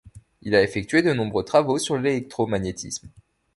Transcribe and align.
Il 0.41 0.55
a 0.55 0.63
effectué 0.63 1.03
de 1.03 1.13
nombreux 1.13 1.45
travaux 1.45 1.77
sur 1.77 1.95
l'électromagnétisme. 1.95 3.07